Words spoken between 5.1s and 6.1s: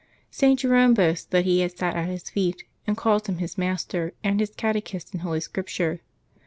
in Holy Scripture.